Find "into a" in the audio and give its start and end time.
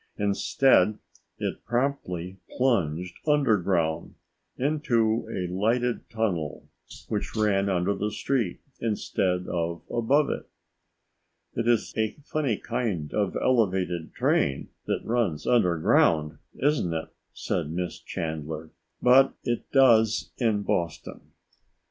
4.57-5.45